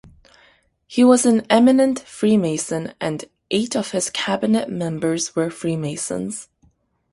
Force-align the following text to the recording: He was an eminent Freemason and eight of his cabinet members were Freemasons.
He 0.87 1.03
was 1.03 1.27
an 1.27 1.45
eminent 1.47 1.99
Freemason 1.99 2.95
and 2.99 3.25
eight 3.51 3.75
of 3.75 3.91
his 3.91 4.09
cabinet 4.09 4.67
members 4.67 5.35
were 5.35 5.51
Freemasons. 5.51 6.49